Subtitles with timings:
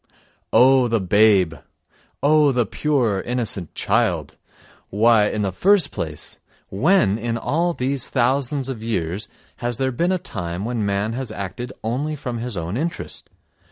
[0.51, 1.53] Oh, the babe!
[2.23, 4.35] Oh, the pure, innocent child!
[4.89, 6.39] Why, in the first place,
[6.69, 9.27] when in all these thousands of years
[9.57, 13.29] has there been a time when man has acted only from his own interest?